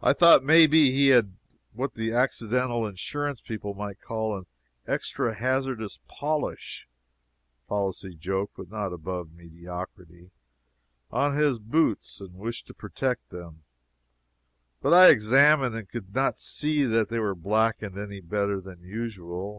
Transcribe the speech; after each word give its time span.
I 0.00 0.12
thought 0.12 0.44
may 0.44 0.68
be 0.68 0.92
he 0.92 1.08
had 1.08 1.34
what 1.72 1.94
the 1.94 2.12
accidental 2.12 2.86
insurance 2.86 3.40
people 3.40 3.74
might 3.74 4.00
call 4.00 4.36
an 4.38 4.46
extra 4.86 5.34
hazardous 5.34 5.98
polish 6.06 6.88
("policy" 7.66 8.14
joke, 8.14 8.52
but 8.56 8.68
not 8.70 8.92
above 8.92 9.32
mediocrity,) 9.32 10.30
on 11.10 11.34
his 11.36 11.58
boots, 11.58 12.20
and 12.20 12.34
wished 12.34 12.68
to 12.68 12.74
protect 12.74 13.30
them, 13.30 13.64
but 14.80 14.94
I 14.94 15.10
examined 15.10 15.74
and 15.74 15.88
could 15.88 16.14
not 16.14 16.38
see 16.38 16.84
that 16.84 17.08
they 17.08 17.18
were 17.18 17.34
blacked 17.34 17.82
any 17.82 18.20
better 18.20 18.60
than 18.60 18.80
usual. 18.84 19.50